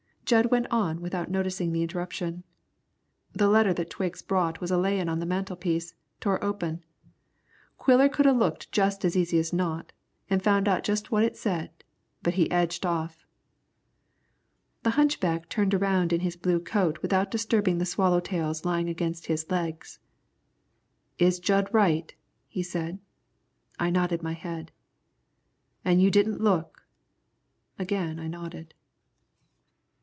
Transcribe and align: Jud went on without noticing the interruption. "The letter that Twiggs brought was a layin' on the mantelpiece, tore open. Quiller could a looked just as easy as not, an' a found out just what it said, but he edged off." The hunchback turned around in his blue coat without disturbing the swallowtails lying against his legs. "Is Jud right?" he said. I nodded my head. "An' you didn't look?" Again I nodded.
Jud 0.23 0.49
went 0.49 0.67
on 0.71 1.01
without 1.01 1.29
noticing 1.29 1.73
the 1.73 1.81
interruption. 1.81 2.45
"The 3.33 3.49
letter 3.49 3.73
that 3.73 3.89
Twiggs 3.89 4.21
brought 4.21 4.61
was 4.61 4.71
a 4.71 4.77
layin' 4.77 5.09
on 5.09 5.19
the 5.19 5.25
mantelpiece, 5.25 5.93
tore 6.21 6.41
open. 6.41 6.85
Quiller 7.77 8.07
could 8.07 8.25
a 8.25 8.31
looked 8.31 8.71
just 8.71 9.03
as 9.03 9.17
easy 9.17 9.39
as 9.39 9.51
not, 9.51 9.91
an' 10.29 10.37
a 10.37 10.41
found 10.41 10.69
out 10.69 10.85
just 10.85 11.11
what 11.11 11.25
it 11.25 11.35
said, 11.35 11.71
but 12.23 12.35
he 12.35 12.49
edged 12.49 12.85
off." 12.85 13.25
The 14.83 14.91
hunchback 14.91 15.49
turned 15.49 15.73
around 15.73 16.13
in 16.13 16.21
his 16.21 16.37
blue 16.37 16.61
coat 16.61 17.01
without 17.01 17.29
disturbing 17.29 17.79
the 17.79 17.83
swallowtails 17.85 18.63
lying 18.63 18.87
against 18.87 19.25
his 19.25 19.51
legs. 19.51 19.99
"Is 21.19 21.41
Jud 21.41 21.67
right?" 21.73 22.15
he 22.47 22.63
said. 22.63 22.99
I 23.77 23.89
nodded 23.89 24.23
my 24.23 24.31
head. 24.33 24.71
"An' 25.83 25.99
you 25.99 26.09
didn't 26.09 26.39
look?" 26.39 26.85
Again 27.77 28.17
I 28.17 28.29
nodded. 28.29 28.73